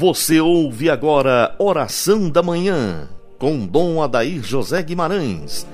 Você 0.00 0.40
ouve 0.40 0.88
agora 0.88 1.54
Oração 1.58 2.30
da 2.30 2.42
Manhã, 2.42 3.06
com 3.38 3.66
Dom 3.66 4.02
Adair 4.02 4.42
José 4.42 4.82
Guimarães. 4.82 5.66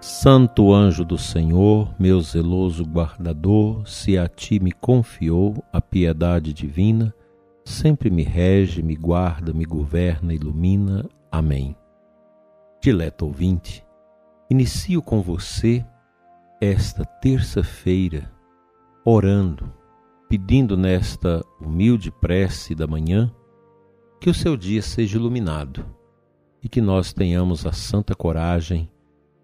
Santo 0.00 0.72
anjo 0.72 1.04
do 1.04 1.18
Senhor, 1.18 1.92
meu 1.98 2.20
zeloso 2.20 2.84
guardador, 2.84 3.82
se 3.88 4.16
a 4.16 4.28
ti 4.28 4.60
me 4.60 4.70
confiou 4.70 5.64
a 5.72 5.80
piedade 5.80 6.52
divina, 6.52 7.12
sempre 7.68 8.10
me 8.10 8.22
rege, 8.22 8.82
me 8.82 8.96
guarda, 8.96 9.52
me 9.52 9.64
governa, 9.64 10.32
ilumina. 10.32 11.08
Amém. 11.30 11.76
Dileto 12.80 13.26
ouvinte, 13.26 13.84
inicio 14.50 15.02
com 15.02 15.20
você 15.20 15.84
esta 16.60 17.04
terça-feira 17.04 18.32
orando, 19.04 19.72
pedindo 20.28 20.76
nesta 20.76 21.44
humilde 21.60 22.10
prece 22.10 22.74
da 22.74 22.86
manhã 22.86 23.32
que 24.20 24.30
o 24.30 24.34
seu 24.34 24.56
dia 24.56 24.82
seja 24.82 25.16
iluminado 25.16 25.84
e 26.62 26.68
que 26.68 26.80
nós 26.80 27.12
tenhamos 27.12 27.66
a 27.66 27.72
santa 27.72 28.14
coragem 28.14 28.90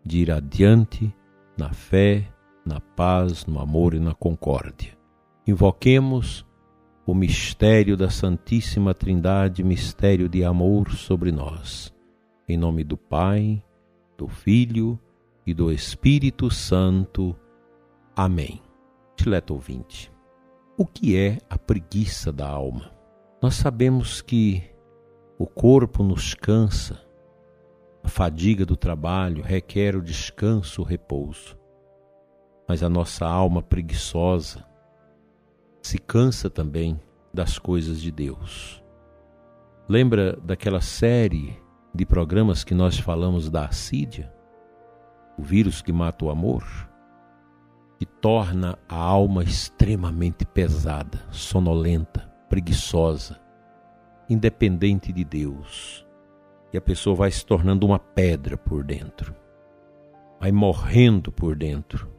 de 0.05 0.19
ir 0.19 0.31
adiante 0.31 1.15
na 1.57 1.73
fé, 1.73 2.27
na 2.65 2.81
paz, 2.81 3.47
no 3.47 3.61
amor 3.61 3.95
e 3.95 4.01
na 4.01 4.15
concórdia. 4.15 4.93
Invoquemos 5.47 6.45
o 7.07 7.15
mistério 7.15 7.97
da 7.97 8.09
Santíssima 8.09 8.95
Trindade, 8.95 9.63
mistério 9.63 10.27
de 10.27 10.43
amor 10.43 10.93
sobre 10.93 11.31
nós. 11.31 11.93
Em 12.49 12.57
nome 12.57 12.83
do 12.83 12.97
Pai, 12.97 13.63
do 14.17 14.27
Filho 14.27 14.99
e 15.47 15.53
do 15.53 15.71
Espírito 15.71 16.51
Santo. 16.51 17.37
Amém. 18.17 18.63
Dileto 19.17 19.53
ouvinte, 19.53 20.11
o 20.79 20.87
que 20.87 21.17
é 21.17 21.39
a 21.49 21.59
preguiça 21.59 22.33
da 22.33 22.49
alma? 22.49 22.91
Nós 23.41 23.55
sabemos 23.55 24.23
que 24.23 24.63
o 25.39 25.47
corpo 25.47 26.03
nos 26.03 26.33
cansa, 26.33 27.01
a 28.03 28.09
fadiga 28.09 28.65
do 28.65 28.77
trabalho 28.77 29.43
requer 29.43 29.95
o 29.95 30.03
descanso, 30.03 30.81
o 30.81 30.85
repouso. 30.85 31.57
Mas 32.67 32.83
a 32.83 32.89
nossa 32.89 33.27
alma 33.27 33.63
preguiçosa, 33.63 34.65
se 35.87 35.99
cansa 35.99 36.49
também 36.49 36.99
das 37.33 37.59
coisas 37.59 38.01
de 38.01 38.11
Deus. 38.11 38.83
Lembra 39.87 40.35
daquela 40.43 40.81
série 40.81 41.61
de 41.95 42.07
programas 42.07 42.65
que 42.65 42.75
nós 42.75 42.99
falamos 42.99 43.51
da 43.51 43.67
assídia? 43.67 44.33
O 45.39 45.43
vírus 45.43 45.83
que 45.83 45.93
mata 45.93 46.25
o 46.25 46.31
amor? 46.31 46.65
Que 47.99 48.07
torna 48.07 48.79
a 48.89 48.97
alma 48.97 49.45
extremamente 49.45 50.47
pesada, 50.47 51.23
sonolenta, 51.31 52.21
preguiçosa, 52.49 53.39
independente 54.29 55.13
de 55.13 55.23
Deus. 55.23 56.07
E 56.73 56.79
a 56.79 56.81
pessoa 56.81 57.15
vai 57.15 57.31
se 57.31 57.45
tornando 57.45 57.87
uma 57.87 57.99
pedra 57.99 58.57
por 58.57 58.83
dentro, 58.83 59.37
vai 60.41 60.51
morrendo 60.51 61.31
por 61.31 61.55
dentro 61.55 62.14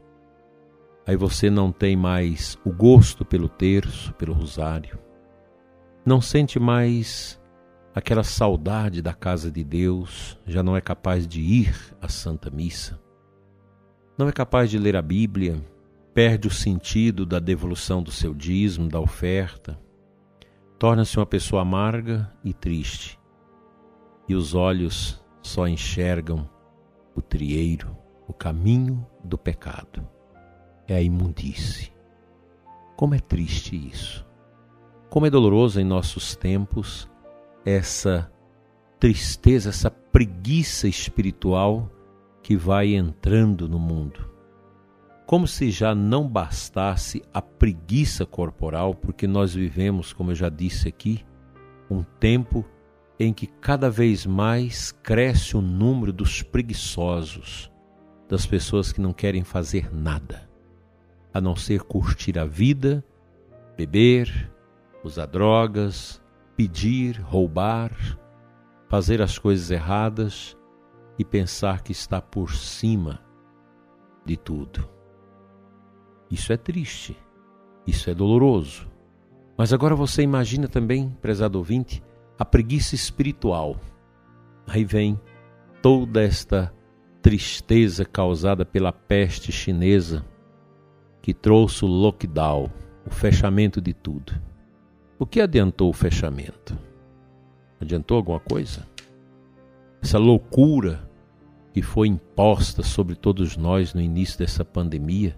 Aí 1.06 1.14
você 1.14 1.48
não 1.48 1.70
tem 1.70 1.94
mais 1.94 2.58
o 2.64 2.72
gosto 2.72 3.24
pelo 3.24 3.48
terço, 3.48 4.12
pelo 4.14 4.32
rosário. 4.32 4.98
Não 6.04 6.20
sente 6.20 6.58
mais 6.58 7.40
aquela 7.94 8.24
saudade 8.24 9.00
da 9.00 9.14
casa 9.14 9.48
de 9.48 9.62
Deus, 9.62 10.36
já 10.44 10.64
não 10.64 10.76
é 10.76 10.80
capaz 10.80 11.24
de 11.24 11.40
ir 11.40 11.96
à 12.02 12.08
Santa 12.08 12.50
Missa. 12.50 13.00
Não 14.18 14.28
é 14.28 14.32
capaz 14.32 14.68
de 14.68 14.78
ler 14.78 14.96
a 14.96 15.02
Bíblia, 15.02 15.64
perde 16.12 16.48
o 16.48 16.50
sentido 16.50 17.24
da 17.24 17.38
devolução 17.38 18.02
do 18.02 18.10
seu 18.10 18.34
dízimo, 18.34 18.88
da 18.88 18.98
oferta. 18.98 19.78
Torna-se 20.76 21.16
uma 21.16 21.26
pessoa 21.26 21.62
amarga 21.62 22.32
e 22.42 22.52
triste. 22.52 23.16
E 24.28 24.34
os 24.34 24.54
olhos 24.54 25.24
só 25.40 25.68
enxergam 25.68 26.50
o 27.14 27.22
trieiro, 27.22 27.96
o 28.26 28.32
caminho 28.32 29.06
do 29.22 29.38
pecado 29.38 30.15
é 30.88 30.94
a 30.94 31.02
imundície. 31.02 31.92
Como 32.96 33.14
é 33.14 33.18
triste 33.18 33.76
isso. 33.76 34.26
Como 35.10 35.26
é 35.26 35.30
doloroso 35.30 35.80
em 35.80 35.84
nossos 35.84 36.34
tempos 36.34 37.08
essa 37.64 38.30
tristeza, 38.98 39.70
essa 39.70 39.90
preguiça 39.90 40.88
espiritual 40.88 41.90
que 42.42 42.56
vai 42.56 42.94
entrando 42.94 43.68
no 43.68 43.78
mundo. 43.78 44.30
Como 45.26 45.46
se 45.46 45.70
já 45.70 45.94
não 45.94 46.28
bastasse 46.28 47.22
a 47.34 47.42
preguiça 47.42 48.24
corporal, 48.24 48.94
porque 48.94 49.26
nós 49.26 49.52
vivemos, 49.54 50.12
como 50.12 50.30
eu 50.30 50.36
já 50.36 50.48
disse 50.48 50.88
aqui, 50.88 51.24
um 51.90 52.02
tempo 52.02 52.64
em 53.18 53.32
que 53.32 53.46
cada 53.46 53.90
vez 53.90 54.24
mais 54.24 54.92
cresce 54.92 55.56
o 55.56 55.60
número 55.60 56.12
dos 56.12 56.42
preguiçosos, 56.42 57.70
das 58.28 58.46
pessoas 58.46 58.92
que 58.92 59.00
não 59.00 59.12
querem 59.12 59.42
fazer 59.42 59.92
nada 59.92 60.45
a 61.36 61.40
não 61.40 61.54
ser 61.54 61.82
curtir 61.82 62.38
a 62.38 62.46
vida, 62.46 63.04
beber, 63.76 64.50
usar 65.04 65.26
drogas, 65.26 66.22
pedir, 66.56 67.20
roubar, 67.20 67.92
fazer 68.88 69.20
as 69.20 69.38
coisas 69.38 69.70
erradas 69.70 70.56
e 71.18 71.24
pensar 71.24 71.82
que 71.82 71.92
está 71.92 72.22
por 72.22 72.52
cima 72.52 73.20
de 74.24 74.34
tudo. 74.38 74.88
Isso 76.30 76.54
é 76.54 76.56
triste, 76.56 77.14
isso 77.86 78.08
é 78.08 78.14
doloroso. 78.14 78.88
Mas 79.58 79.74
agora 79.74 79.94
você 79.94 80.22
imagina 80.22 80.66
também, 80.66 81.10
prezado 81.20 81.58
ouvinte, 81.58 82.02
a 82.38 82.46
preguiça 82.46 82.94
espiritual. 82.94 83.76
Aí 84.66 84.86
vem 84.86 85.20
toda 85.82 86.22
esta 86.22 86.72
tristeza 87.20 88.06
causada 88.06 88.64
pela 88.64 88.90
peste 88.90 89.52
chinesa 89.52 90.24
que 91.26 91.34
trouxe 91.34 91.84
o 91.84 91.88
lockdown, 91.88 92.70
o 93.04 93.10
fechamento 93.10 93.80
de 93.80 93.92
tudo. 93.92 94.32
O 95.18 95.26
que 95.26 95.40
adiantou 95.40 95.90
o 95.90 95.92
fechamento? 95.92 96.78
Adiantou 97.80 98.18
alguma 98.18 98.38
coisa? 98.38 98.86
Essa 100.00 100.18
loucura 100.18 101.10
que 101.72 101.82
foi 101.82 102.06
imposta 102.06 102.84
sobre 102.84 103.16
todos 103.16 103.56
nós 103.56 103.92
no 103.92 104.00
início 104.00 104.38
dessa 104.38 104.64
pandemia 104.64 105.36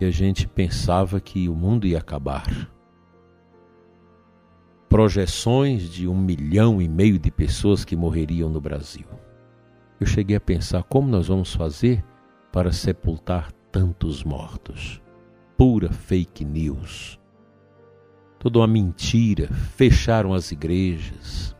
e 0.00 0.04
a 0.04 0.10
gente 0.10 0.48
pensava 0.48 1.20
que 1.20 1.48
o 1.48 1.54
mundo 1.54 1.86
ia 1.86 1.98
acabar. 1.98 2.68
Projeções 4.88 5.88
de 5.88 6.08
um 6.08 6.18
milhão 6.20 6.82
e 6.82 6.88
meio 6.88 7.16
de 7.16 7.30
pessoas 7.30 7.84
que 7.84 7.94
morreriam 7.94 8.50
no 8.50 8.60
Brasil. 8.60 9.06
Eu 10.00 10.06
cheguei 10.08 10.34
a 10.34 10.40
pensar 10.40 10.82
como 10.82 11.08
nós 11.08 11.28
vamos 11.28 11.54
fazer 11.54 12.04
para 12.50 12.72
sepultar 12.72 13.52
tantos 13.76 14.24
mortos. 14.24 15.02
Pura 15.54 15.92
fake 15.92 16.46
news. 16.46 17.20
Toda 18.38 18.60
uma 18.60 18.66
mentira. 18.66 19.48
Fecharam 19.48 20.32
as 20.32 20.50
igrejas. 20.50 21.54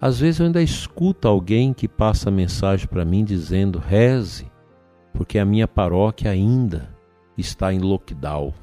Às 0.00 0.18
vezes 0.18 0.40
eu 0.40 0.46
ainda 0.46 0.62
escuto 0.62 1.28
alguém 1.28 1.74
que 1.74 1.86
passa 1.86 2.30
mensagem 2.30 2.88
para 2.88 3.04
mim 3.04 3.22
dizendo: 3.22 3.78
reze, 3.78 4.50
porque 5.12 5.38
a 5.38 5.44
minha 5.44 5.68
paróquia 5.68 6.30
ainda 6.30 6.88
está 7.36 7.70
em 7.70 7.80
lockdown. 7.80 8.54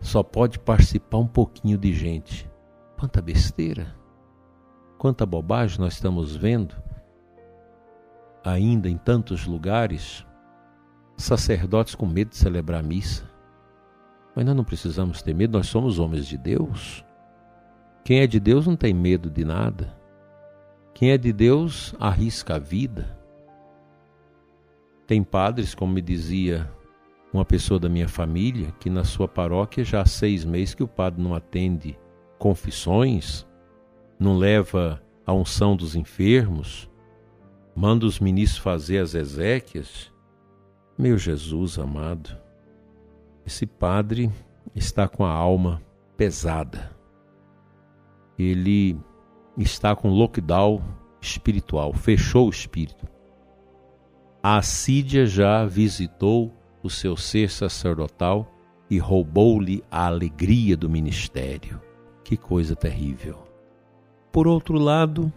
Só 0.00 0.24
pode 0.24 0.58
participar 0.58 1.18
um 1.18 1.28
pouquinho 1.28 1.78
de 1.78 1.94
gente. 1.94 2.50
Quanta 2.98 3.22
besteira! 3.22 3.94
Quanta 4.98 5.24
bobagem 5.24 5.78
nós 5.78 5.92
estamos 5.92 6.34
vendo 6.34 6.74
ainda 8.44 8.88
em 8.88 8.96
tantos 8.96 9.46
lugares 9.46 10.26
sacerdotes 11.22 11.94
com 11.94 12.06
medo 12.06 12.30
de 12.30 12.36
celebrar 12.36 12.80
a 12.80 12.82
missa. 12.82 13.30
Mas 14.34 14.44
nós 14.44 14.56
não 14.56 14.64
precisamos 14.64 15.22
ter 15.22 15.34
medo, 15.34 15.56
nós 15.56 15.66
somos 15.66 15.98
homens 15.98 16.26
de 16.26 16.36
Deus. 16.36 17.04
Quem 18.04 18.20
é 18.20 18.26
de 18.26 18.40
Deus 18.40 18.66
não 18.66 18.76
tem 18.76 18.92
medo 18.92 19.30
de 19.30 19.44
nada. 19.44 19.96
Quem 20.94 21.10
é 21.10 21.18
de 21.18 21.32
Deus 21.32 21.94
arrisca 22.00 22.56
a 22.56 22.58
vida. 22.58 23.16
Tem 25.06 25.22
padres, 25.22 25.74
como 25.74 25.92
me 25.92 26.00
dizia 26.00 26.70
uma 27.32 27.44
pessoa 27.44 27.80
da 27.80 27.88
minha 27.88 28.08
família, 28.08 28.72
que 28.78 28.90
na 28.90 29.04
sua 29.04 29.26
paróquia 29.26 29.84
já 29.84 30.02
há 30.02 30.06
seis 30.06 30.44
meses 30.44 30.74
que 30.74 30.82
o 30.82 30.88
padre 30.88 31.22
não 31.22 31.34
atende 31.34 31.98
confissões, 32.38 33.46
não 34.18 34.36
leva 34.36 35.02
a 35.24 35.32
unção 35.32 35.76
dos 35.76 35.94
enfermos, 35.94 36.90
manda 37.74 38.04
os 38.04 38.20
ministros 38.20 38.62
fazer 38.62 38.98
as 38.98 39.14
exéquias 39.14 40.11
meu 40.98 41.16
Jesus 41.16 41.78
amado, 41.78 42.36
esse 43.46 43.66
padre 43.66 44.30
está 44.74 45.08
com 45.08 45.24
a 45.24 45.30
alma 45.30 45.82
pesada. 46.16 46.90
ele 48.38 48.98
está 49.56 49.94
com 49.94 50.08
lockdown 50.10 50.82
espiritual, 51.20 51.92
fechou 51.92 52.46
o 52.46 52.50
espírito. 52.50 53.06
A 54.42 54.56
assídia 54.58 55.24
já 55.24 55.64
visitou 55.64 56.52
o 56.82 56.90
seu 56.90 57.16
ser 57.16 57.48
sacerdotal 57.50 58.50
e 58.90 58.98
roubou-lhe 58.98 59.84
a 59.90 60.06
alegria 60.06 60.76
do 60.76 60.88
ministério. 60.88 61.80
Que 62.24 62.36
coisa 62.36 62.74
terrível. 62.74 63.38
Por 64.32 64.48
outro 64.48 64.78
lado, 64.78 65.32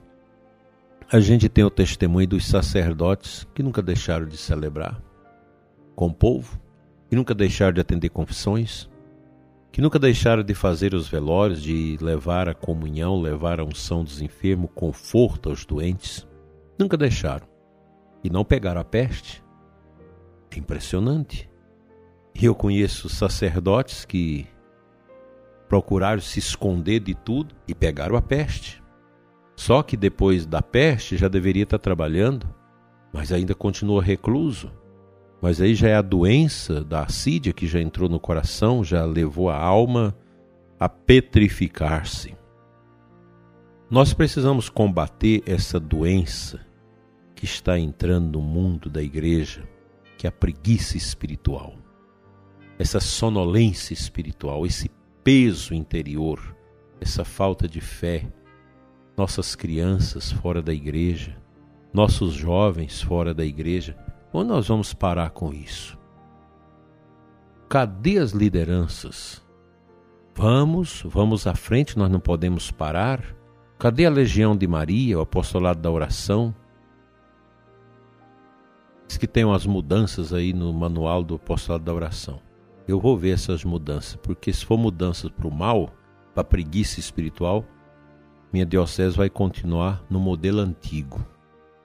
a 1.11 1.19
gente 1.19 1.47
tem 1.47 1.63
o 1.63 1.69
testemunho 1.69 2.27
dos 2.27 2.47
sacerdotes 2.47 3.45
que 3.53 3.61
nunca 3.61 3.81
deixaram 3.81 4.25
de 4.25 4.37
celebrar 4.37 5.04
com 5.95 6.07
o 6.07 6.13
povo, 6.13 6.59
que 7.09 7.15
nunca 7.15 7.33
deixaram 7.33 7.74
de 7.74 7.81
atender 7.81 8.09
confissões, 8.09 8.89
que 9.71 9.81
nunca 9.81 10.00
deixaram 10.00 10.44
de 10.44 10.53
fazer 10.53 10.94
os 10.94 11.07
velórios, 11.07 11.62
de 11.62 11.97
levar 12.01 12.47
a 12.47 12.53
comunhão, 12.53 13.19
levar 13.19 13.59
a 13.59 13.63
unção 13.65 14.03
dos 14.03 14.21
enfermos, 14.21 14.69
conforto 14.74 15.50
aos 15.50 15.65
doentes. 15.65 16.27
Nunca 16.80 16.95
deixaram. 16.95 17.47
E 18.24 18.30
não 18.30 18.45
pegaram 18.45 18.80
a 18.80 18.86
peste. 18.86 19.44
É 20.50 20.57
impressionante. 20.57 21.50
E 22.33 22.45
eu 22.45 22.56
conheço 22.56 23.09
sacerdotes 23.09 24.06
que 24.06 24.48
procuraram 25.68 26.21
se 26.21 26.39
esconder 26.39 27.01
de 27.01 27.13
tudo 27.13 27.53
e 27.68 27.75
pegaram 27.75 28.15
a 28.15 28.21
peste. 28.21 28.81
Só 29.56 29.83
que 29.83 29.98
depois 29.98 30.45
da 30.45 30.62
peste 30.62 31.18
já 31.18 31.27
deveria 31.27 31.63
estar 31.63 31.80
trabalhando, 31.80 32.48
mas 33.12 33.31
ainda 33.31 33.53
continua 33.53 34.01
recluso. 34.01 34.71
Mas 35.45 35.62
aí 35.62 35.75
já 35.75 35.89
é 35.89 35.95
a 35.95 36.01
doença 36.01 36.83
da 36.83 37.03
assídia 37.03 37.53
que 37.53 37.68
já 37.68 37.80
entrou 37.80 38.09
no 38.09 38.19
coração, 38.19 38.83
já 38.83 39.06
levou 39.06 39.47
a 39.47 39.56
alma 39.56 40.18
a 40.80 40.89
petrificar-se. 40.89 42.36
Nós 43.88 44.12
precisamos 44.12 44.69
combater 44.69 45.44
essa 45.45 45.80
doença 45.80 46.65
que 47.36 47.45
está 47.45 47.77
entrando 47.77 48.39
no 48.39 48.42
mundo 48.42 48.89
da 48.89 49.03
igreja, 49.03 49.69
que 50.18 50.25
é 50.25 50.30
a 50.30 50.31
preguiça 50.31 50.97
espiritual, 50.97 51.75
essa 52.80 53.00
sonolência 53.00 53.94
espiritual, 53.94 54.65
esse 54.65 54.89
peso 55.24 55.75
interior, 55.75 56.57
essa 57.00 57.24
falta 57.24 57.68
de 57.68 57.81
fé, 57.81 58.27
nossas 59.15 59.56
crianças 59.56 60.31
fora 60.31 60.59
da 60.59 60.74
igreja, 60.74 61.38
nossos 61.94 62.33
jovens 62.33 63.00
fora 63.00 63.31
da 63.31 63.45
igreja. 63.45 63.95
Onde 64.35 64.49
nós 64.49 64.67
vamos 64.67 64.93
parar 64.93 65.29
com 65.29 65.53
isso? 65.53 65.97
Cadê 67.69 68.17
as 68.17 68.31
lideranças? 68.31 69.41
Vamos, 70.35 71.01
vamos 71.05 71.47
à 71.47 71.55
frente, 71.55 71.97
nós 71.97 72.11
não 72.11 72.19
podemos 72.19 72.69
parar. 72.69 73.23
Cadê 73.79 74.05
a 74.05 74.09
legião 74.09 74.53
de 74.55 74.67
Maria, 74.67 75.17
o 75.17 75.21
apostolado 75.21 75.81
da 75.81 75.89
oração? 75.89 76.53
Diz 79.07 79.17
que 79.17 79.25
tem 79.25 79.45
umas 79.45 79.65
mudanças 79.65 80.33
aí 80.33 80.51
no 80.51 80.73
manual 80.73 81.23
do 81.23 81.35
apostolado 81.35 81.85
da 81.85 81.93
oração. 81.93 82.41
Eu 82.85 82.99
vou 82.99 83.17
ver 83.17 83.29
essas 83.29 83.63
mudanças, 83.63 84.17
porque 84.17 84.51
se 84.51 84.65
for 84.65 84.77
mudanças 84.77 85.31
para 85.31 85.47
o 85.47 85.51
mal, 85.51 85.93
para 86.33 86.41
a 86.41 86.43
preguiça 86.43 86.99
espiritual, 86.99 87.63
minha 88.51 88.65
diocese 88.65 89.15
vai 89.15 89.29
continuar 89.29 90.03
no 90.09 90.19
modelo 90.19 90.59
antigo, 90.59 91.25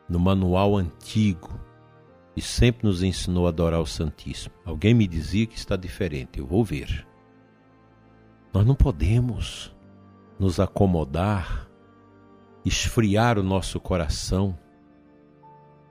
no 0.08 0.19
manual 0.19 0.76
antigo, 0.76 1.69
e 2.37 2.41
sempre 2.41 2.87
nos 2.87 3.03
ensinou 3.03 3.47
a 3.47 3.50
adorar 3.50 3.81
o 3.81 3.87
Santíssimo. 3.87 4.55
Alguém 4.65 4.94
me 4.94 5.06
dizia 5.06 5.47
que 5.47 5.56
está 5.56 5.77
diferente, 5.77 6.38
eu 6.38 6.47
vou 6.47 6.65
ver. 6.65 7.06
Nós 8.53 8.67
não 8.67 8.75
podemos 8.75 9.75
nos 10.38 10.59
acomodar, 10.59 11.69
esfriar 12.65 13.38
o 13.38 13.43
nosso 13.43 13.79
coração, 13.79 14.59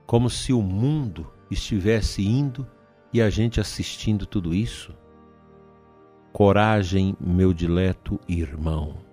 como 0.06 0.28
se 0.28 0.52
o 0.52 0.60
mundo 0.60 1.32
estivesse 1.50 2.26
indo 2.26 2.66
e 3.12 3.22
a 3.22 3.30
gente 3.30 3.60
assistindo 3.60 4.26
tudo 4.26 4.54
isso. 4.54 4.94
Coragem, 6.32 7.16
meu 7.20 7.52
dileto 7.52 8.18
irmão 8.28 9.10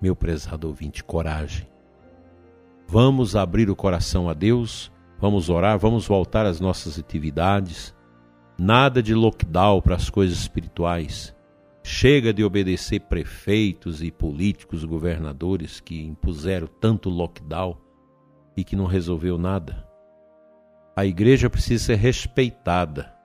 meu 0.00 0.14
prezado 0.14 0.68
ouvinte, 0.68 1.02
coragem. 1.02 1.68
Vamos 2.86 3.34
abrir 3.34 3.68
o 3.70 3.76
coração 3.76 4.28
a 4.28 4.34
Deus, 4.34 4.92
vamos 5.20 5.48
orar, 5.48 5.78
vamos 5.78 6.06
voltar 6.06 6.46
às 6.46 6.60
nossas 6.60 6.98
atividades. 6.98 7.94
Nada 8.58 9.02
de 9.02 9.14
lockdown 9.14 9.80
para 9.80 9.96
as 9.96 10.08
coisas 10.08 10.38
espirituais. 10.38 11.34
Chega 11.82 12.32
de 12.32 12.42
obedecer 12.42 13.00
prefeitos 13.00 14.02
e 14.02 14.10
políticos, 14.10 14.84
governadores 14.84 15.78
que 15.80 16.02
impuseram 16.02 16.66
tanto 16.66 17.08
lockdown 17.08 17.76
e 18.56 18.64
que 18.64 18.74
não 18.74 18.86
resolveu 18.86 19.38
nada. 19.38 19.86
A 20.96 21.04
igreja 21.04 21.50
precisa 21.50 21.84
ser 21.84 21.96
respeitada 21.96 23.16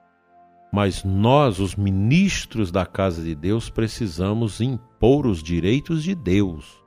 mas 0.72 1.04
nós, 1.04 1.60
os 1.60 1.76
ministros 1.76 2.72
da 2.72 2.86
casa 2.86 3.22
de 3.22 3.34
Deus, 3.34 3.68
precisamos 3.68 4.58
impor 4.58 5.26
os 5.26 5.42
direitos 5.42 6.02
de 6.02 6.14
Deus 6.14 6.82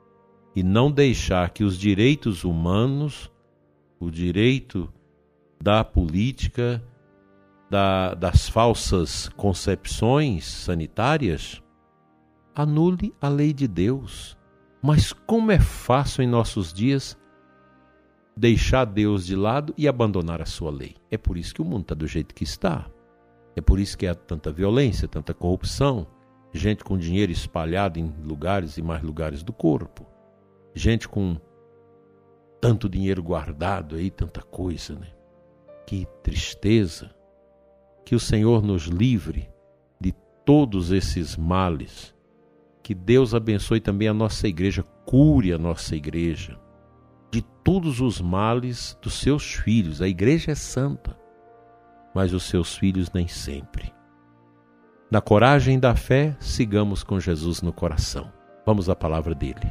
e 0.56 0.62
não 0.62 0.90
deixar 0.90 1.50
que 1.50 1.62
os 1.62 1.78
direitos 1.78 2.42
humanos, 2.42 3.30
o 4.00 4.10
direito 4.10 4.92
da 5.60 5.84
política, 5.84 6.82
da, 7.70 8.14
das 8.14 8.48
falsas 8.48 9.28
concepções 9.30 10.44
sanitárias, 10.44 11.62
anule 12.54 13.14
a 13.20 13.28
lei 13.28 13.52
de 13.52 13.66
Deus. 13.66 14.36
Mas 14.82 15.12
como 15.12 15.50
é 15.50 15.58
fácil 15.58 16.22
em 16.22 16.28
nossos 16.28 16.72
dias 16.72 17.18
deixar 18.36 18.84
Deus 18.84 19.24
de 19.24 19.34
lado 19.34 19.72
e 19.78 19.88
abandonar 19.88 20.42
a 20.42 20.46
sua 20.46 20.70
lei. 20.70 20.94
É 21.10 21.16
por 21.16 21.38
isso 21.38 21.54
que 21.54 21.62
o 21.62 21.64
mundo 21.64 21.82
está 21.82 21.94
do 21.94 22.06
jeito 22.06 22.34
que 22.34 22.44
está. 22.44 22.86
É 23.56 23.60
por 23.60 23.80
isso 23.80 23.96
que 23.96 24.06
há 24.06 24.14
tanta 24.14 24.52
violência, 24.52 25.08
tanta 25.08 25.32
corrupção, 25.32 26.06
gente 26.52 26.84
com 26.84 26.98
dinheiro 26.98 27.32
espalhado 27.32 27.98
em 27.98 28.12
lugares 28.22 28.76
e 28.76 28.82
mais 28.82 29.02
lugares 29.02 29.42
do 29.42 29.52
corpo, 29.52 30.06
gente 30.74 31.08
com 31.08 31.36
tanto 32.60 32.88
dinheiro 32.88 33.22
guardado 33.22 33.96
aí, 33.96 34.10
tanta 34.10 34.42
coisa, 34.42 34.94
né? 34.94 35.06
Que 35.86 36.06
tristeza. 36.22 37.14
Que 38.04 38.14
o 38.14 38.20
Senhor 38.20 38.62
nos 38.62 38.84
livre 38.84 39.48
de 40.00 40.12
todos 40.44 40.90
esses 40.90 41.36
males. 41.36 42.14
Que 42.82 42.94
Deus 42.94 43.34
abençoe 43.34 43.80
também 43.80 44.08
a 44.08 44.14
nossa 44.14 44.46
igreja, 44.46 44.82
cure 45.04 45.52
a 45.52 45.58
nossa 45.58 45.96
igreja 45.96 46.58
de 47.30 47.42
todos 47.42 48.00
os 48.00 48.20
males 48.20 48.96
dos 49.02 49.14
seus 49.14 49.54
filhos. 49.54 50.00
A 50.00 50.08
igreja 50.08 50.52
é 50.52 50.54
santa 50.54 51.16
mas 52.16 52.32
os 52.32 52.44
seus 52.44 52.74
filhos 52.74 53.12
nem 53.12 53.28
sempre. 53.28 53.92
Na 55.10 55.20
coragem 55.20 55.78
da 55.78 55.94
fé, 55.94 56.34
sigamos 56.40 57.04
com 57.04 57.20
Jesus 57.20 57.60
no 57.60 57.74
coração. 57.74 58.32
Vamos 58.64 58.88
à 58.88 58.96
palavra 58.96 59.34
dele. 59.34 59.70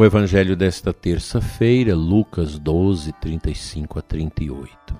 O 0.00 0.04
Evangelho 0.06 0.56
desta 0.56 0.94
terça-feira, 0.94 1.94
Lucas 1.94 2.58
12, 2.58 3.12
35 3.20 3.98
a 3.98 4.00
38. 4.00 4.96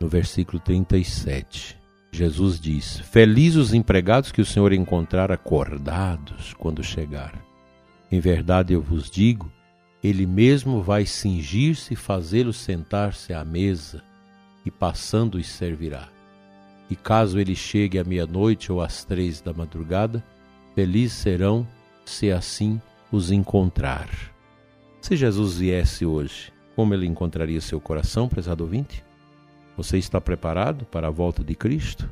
No 0.00 0.06
versículo 0.06 0.60
37. 0.60 1.76
Jesus 2.12 2.60
diz: 2.60 3.00
Felizes 3.00 3.56
os 3.56 3.74
empregados 3.74 4.30
que 4.30 4.40
o 4.40 4.46
Senhor 4.46 4.72
encontrar 4.72 5.32
acordados 5.32 6.54
quando 6.54 6.84
chegar. 6.84 7.34
Em 8.12 8.20
verdade 8.20 8.74
eu 8.74 8.80
vos 8.80 9.10
digo, 9.10 9.50
ele 10.04 10.24
mesmo 10.24 10.80
vai 10.80 11.04
cingir-se 11.04 11.94
e 11.94 11.96
fazê-los 11.96 12.58
sentar-se 12.58 13.34
à 13.34 13.44
mesa, 13.44 14.04
e 14.64 14.70
passando 14.70 15.34
os 15.34 15.48
servirá. 15.48 16.08
E 16.88 16.94
caso 16.94 17.40
ele 17.40 17.56
chegue 17.56 17.98
à 17.98 18.04
meia-noite 18.04 18.70
ou 18.70 18.80
às 18.80 19.04
três 19.04 19.40
da 19.40 19.52
madrugada, 19.52 20.22
felizes 20.76 21.14
serão 21.14 21.66
se 22.04 22.30
assim 22.30 22.80
os 23.10 23.30
encontrar. 23.30 24.08
Se 25.00 25.16
Jesus 25.16 25.58
viesse 25.58 26.04
hoje, 26.04 26.52
como 26.76 26.94
ele 26.94 27.06
encontraria 27.06 27.60
seu 27.60 27.80
coração, 27.80 28.28
prezado 28.28 28.64
ouvinte? 28.64 29.04
Você 29.76 29.98
está 29.98 30.20
preparado 30.20 30.84
para 30.84 31.08
a 31.08 31.10
volta 31.10 31.42
de 31.42 31.54
Cristo? 31.54 32.10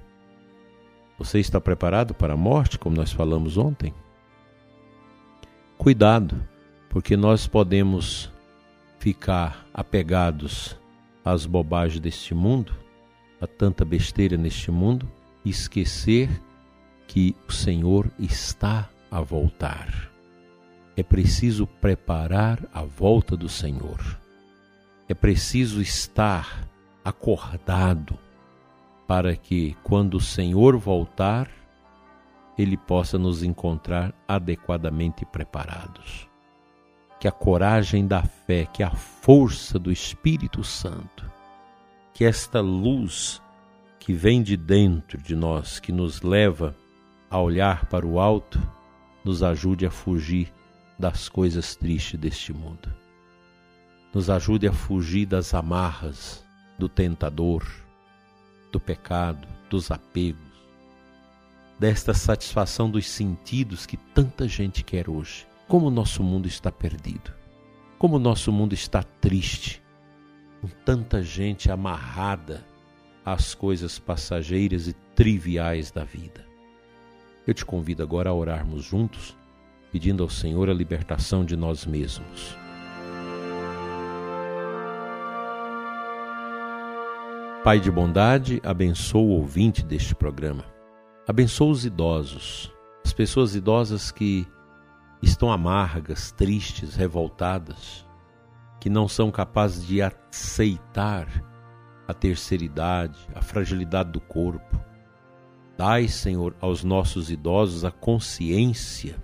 Você 1.18 1.38
está 1.38 1.60
preparado 1.60 2.14
para 2.14 2.34
a 2.34 2.36
morte, 2.36 2.78
como 2.78 2.96
nós 2.96 3.12
falamos 3.12 3.56
ontem? 3.56 3.92
Cuidado, 5.76 6.42
porque 6.88 7.16
nós 7.16 7.46
podemos 7.46 8.32
ficar 8.98 9.66
apegados 9.72 10.78
às 11.24 11.44
bobagens 11.44 12.00
deste 12.00 12.34
mundo, 12.34 12.72
a 13.40 13.46
tanta 13.46 13.84
besteira 13.84 14.36
neste 14.36 14.70
mundo, 14.70 15.10
e 15.44 15.50
esquecer 15.50 16.28
que 17.06 17.34
o 17.48 17.52
Senhor 17.52 18.10
está 18.18 18.88
a 19.10 19.20
voltar. 19.20 20.10
É 20.98 21.02
preciso 21.04 21.64
preparar 21.64 22.58
a 22.74 22.82
volta 22.82 23.36
do 23.36 23.48
Senhor. 23.48 24.18
É 25.08 25.14
preciso 25.14 25.80
estar 25.80 26.68
acordado 27.04 28.18
para 29.06 29.36
que, 29.36 29.76
quando 29.84 30.14
o 30.14 30.20
Senhor 30.20 30.76
voltar, 30.76 31.48
ele 32.58 32.76
possa 32.76 33.16
nos 33.16 33.44
encontrar 33.44 34.12
adequadamente 34.26 35.24
preparados. 35.24 36.28
Que 37.20 37.28
a 37.28 37.32
coragem 37.32 38.04
da 38.04 38.24
fé, 38.24 38.66
que 38.66 38.82
a 38.82 38.90
força 38.90 39.78
do 39.78 39.92
Espírito 39.92 40.64
Santo, 40.64 41.30
que 42.12 42.24
esta 42.24 42.60
luz 42.60 43.40
que 44.00 44.12
vem 44.12 44.42
de 44.42 44.56
dentro 44.56 45.22
de 45.22 45.36
nós, 45.36 45.78
que 45.78 45.92
nos 45.92 46.22
leva 46.22 46.74
a 47.30 47.40
olhar 47.40 47.86
para 47.86 48.04
o 48.04 48.18
alto, 48.18 48.60
nos 49.24 49.44
ajude 49.44 49.86
a 49.86 49.92
fugir 49.92 50.57
das 50.98 51.28
coisas 51.28 51.76
tristes 51.76 52.18
deste 52.18 52.52
mundo. 52.52 52.92
Nos 54.12 54.28
ajude 54.28 54.66
a 54.66 54.72
fugir 54.72 55.26
das 55.26 55.54
amarras 55.54 56.44
do 56.78 56.88
tentador, 56.88 57.64
do 58.72 58.80
pecado, 58.80 59.46
dos 59.70 59.90
apegos, 59.90 60.40
desta 61.78 62.12
satisfação 62.12 62.90
dos 62.90 63.06
sentidos 63.06 63.86
que 63.86 63.96
tanta 63.96 64.48
gente 64.48 64.82
quer 64.82 65.08
hoje. 65.08 65.46
Como 65.68 65.86
o 65.86 65.90
nosso 65.90 66.22
mundo 66.22 66.48
está 66.48 66.72
perdido, 66.72 67.30
como 67.98 68.16
o 68.16 68.20
nosso 68.20 68.50
mundo 68.50 68.72
está 68.72 69.02
triste, 69.02 69.82
com 70.60 70.68
tanta 70.84 71.22
gente 71.22 71.70
amarrada 71.70 72.64
às 73.24 73.54
coisas 73.54 73.98
passageiras 73.98 74.88
e 74.88 74.94
triviais 75.14 75.90
da 75.90 76.04
vida. 76.04 76.44
Eu 77.46 77.52
te 77.52 77.64
convido 77.64 78.02
agora 78.02 78.30
a 78.30 78.34
orarmos 78.34 78.84
juntos, 78.84 79.36
pedindo 79.90 80.22
ao 80.22 80.28
Senhor 80.28 80.68
a 80.68 80.74
libertação 80.74 81.44
de 81.44 81.56
nós 81.56 81.86
mesmos. 81.86 82.56
Pai 87.64 87.80
de 87.80 87.90
bondade, 87.90 88.60
abençoa 88.64 89.20
o 89.20 89.30
ouvinte 89.30 89.84
deste 89.84 90.14
programa. 90.14 90.64
Abençoa 91.26 91.70
os 91.70 91.84
idosos, 91.84 92.72
as 93.04 93.12
pessoas 93.12 93.54
idosas 93.54 94.10
que 94.10 94.46
estão 95.20 95.52
amargas, 95.52 96.32
tristes, 96.32 96.94
revoltadas, 96.94 98.06
que 98.80 98.88
não 98.88 99.08
são 99.08 99.30
capazes 99.30 99.86
de 99.86 100.00
aceitar 100.00 101.26
a 102.06 102.14
terceira 102.14 102.64
idade, 102.64 103.18
a 103.34 103.42
fragilidade 103.42 104.12
do 104.12 104.20
corpo. 104.20 104.80
Dai, 105.76 106.08
Senhor, 106.08 106.56
aos 106.60 106.82
nossos 106.82 107.30
idosos 107.30 107.84
a 107.84 107.90
consciência 107.90 109.22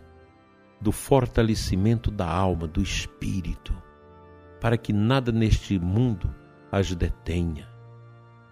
do 0.85 0.93
fortalecimento 0.93 2.11
da 2.11 2.29
alma, 2.29 2.67
do 2.67 2.83
espírito, 2.83 3.75
para 4.61 4.77
que 4.77 4.93
nada 4.93 5.33
neste 5.33 5.79
mundo 5.79 6.31
as 6.71 6.95
detenha. 6.95 7.67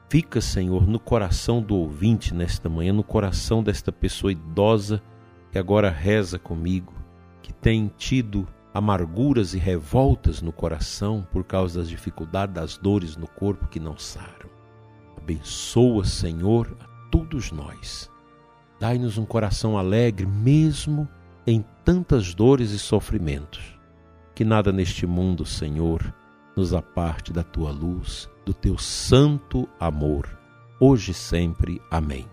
Fica, 0.08 0.40
Senhor, 0.40 0.86
no 0.86 0.98
coração 0.98 1.60
do 1.60 1.76
ouvinte 1.76 2.32
nesta 2.32 2.70
manhã, 2.70 2.90
no 2.94 3.04
coração 3.04 3.62
desta 3.62 3.92
pessoa 3.92 4.32
idosa 4.32 5.02
que 5.50 5.58
agora 5.58 5.90
reza 5.90 6.38
comigo, 6.38 6.94
que 7.42 7.52
tem 7.52 7.92
tido 7.98 8.48
amarguras 8.72 9.52
e 9.52 9.58
revoltas 9.58 10.40
no 10.40 10.52
coração 10.52 11.28
por 11.30 11.44
causa 11.44 11.80
das 11.80 11.88
dificuldades, 11.90 12.54
das 12.54 12.78
dores 12.78 13.14
no 13.14 13.28
corpo 13.28 13.68
que 13.68 13.78
não 13.78 13.98
saram. 13.98 14.48
Abençoa, 15.18 16.06
Senhor, 16.06 16.74
todos 17.10 17.52
nós. 17.52 18.10
Dai-nos 18.80 19.18
um 19.18 19.26
coração 19.26 19.76
alegre, 19.76 20.24
mesmo 20.24 21.06
em 21.46 21.62
tantas 21.84 22.34
dores 22.34 22.70
e 22.70 22.78
sofrimentos. 22.78 23.78
Que 24.34 24.44
nada 24.44 24.72
neste 24.72 25.06
mundo, 25.06 25.44
Senhor, 25.44 26.14
nos 26.56 26.72
aparte 26.72 27.32
da 27.32 27.42
tua 27.42 27.70
luz, 27.70 28.28
do 28.44 28.54
teu 28.54 28.78
santo 28.78 29.68
amor, 29.78 30.28
hoje 30.80 31.12
e 31.12 31.14
sempre. 31.14 31.80
Amém. 31.90 32.26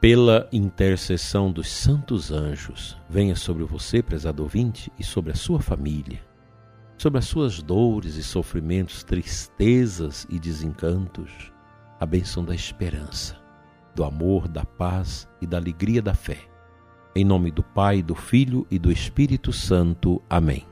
Pela 0.00 0.48
intercessão 0.52 1.50
dos 1.50 1.68
santos 1.68 2.30
anjos, 2.30 2.96
venha 3.08 3.34
sobre 3.34 3.64
você, 3.64 4.02
prezado 4.02 4.42
ouvinte, 4.42 4.92
e 4.98 5.02
sobre 5.04 5.32
a 5.32 5.34
sua 5.34 5.60
família, 5.60 6.22
sobre 6.96 7.18
as 7.18 7.26
suas 7.26 7.60
dores 7.60 8.14
e 8.14 8.22
sofrimentos, 8.22 9.02
tristezas 9.02 10.26
e 10.30 10.38
desencantos 10.38 11.52
a 12.00 12.06
bênção 12.06 12.44
da 12.44 12.54
esperança, 12.54 13.36
do 13.94 14.04
amor, 14.04 14.46
da 14.46 14.64
paz 14.64 15.28
e 15.40 15.46
da 15.46 15.56
alegria 15.56 16.00
da 16.00 16.14
fé. 16.14 16.38
Em 17.18 17.24
nome 17.24 17.50
do 17.50 17.64
Pai, 17.64 18.00
do 18.00 18.14
Filho 18.14 18.64
e 18.70 18.78
do 18.78 18.92
Espírito 18.92 19.52
Santo. 19.52 20.22
Amém. 20.30 20.64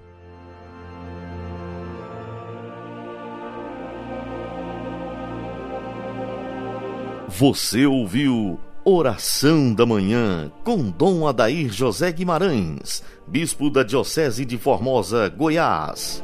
Você 7.26 7.84
ouviu 7.84 8.60
Oração 8.84 9.74
da 9.74 9.84
Manhã 9.84 10.52
com 10.62 10.88
Dom 10.88 11.26
Adair 11.26 11.72
José 11.72 12.12
Guimarães, 12.12 13.02
Bispo 13.26 13.68
da 13.68 13.82
Diocese 13.82 14.44
de 14.44 14.56
Formosa, 14.56 15.28
Goiás. 15.28 16.22